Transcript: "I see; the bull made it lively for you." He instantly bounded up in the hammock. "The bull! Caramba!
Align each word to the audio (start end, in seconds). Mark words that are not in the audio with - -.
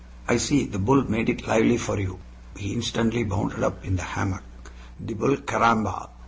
"I 0.27 0.37
see; 0.37 0.65
the 0.65 0.79
bull 0.79 1.03
made 1.07 1.29
it 1.29 1.45
lively 1.45 1.77
for 1.77 1.99
you." 1.99 2.17
He 2.57 2.73
instantly 2.73 3.23
bounded 3.23 3.61
up 3.61 3.85
in 3.85 3.97
the 3.97 4.01
hammock. 4.01 4.41
"The 4.99 5.13
bull! 5.13 5.37
Caramba! 5.45 6.09